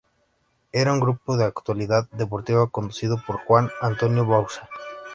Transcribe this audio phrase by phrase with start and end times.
[0.71, 4.67] Era un programa de actualidad deportiva conducido por Juan Antonio Bauzá.